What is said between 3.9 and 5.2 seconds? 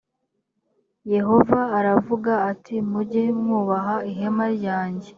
ihema ryange